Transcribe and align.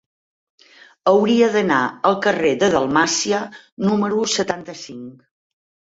Hauria 1.11 1.49
d'anar 1.57 1.81
al 2.11 2.17
carrer 2.27 2.53
de 2.63 2.69
Dalmàcia 2.77 3.43
número 3.91 4.27
setanta-cinc. 4.37 5.13